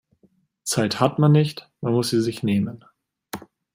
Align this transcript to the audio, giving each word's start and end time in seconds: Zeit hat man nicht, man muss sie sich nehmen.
Zeit 0.63 0.99
hat 0.99 1.19
man 1.19 1.31
nicht, 1.31 1.69
man 1.79 1.93
muss 1.93 2.09
sie 2.09 2.21
sich 2.23 2.41
nehmen. 2.41 2.83